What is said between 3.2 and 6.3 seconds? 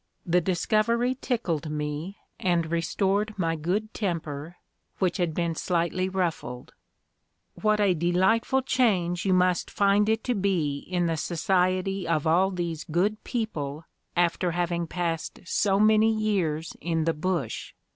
my good temper, which had been slightly